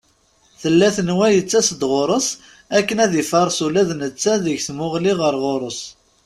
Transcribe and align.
Tella 0.61 0.87
tenwa 0.95 1.27
yettas-d 1.29 1.81
ɣur-s 1.91 2.27
akken 2.77 2.97
ad 3.05 3.13
ifares 3.21 3.59
ula 3.65 3.83
d 3.89 3.91
netta 3.99 4.33
deg 4.43 4.59
tmuɣli 4.67 5.13
ɣer 5.21 5.35
ɣur-s. 5.43 5.81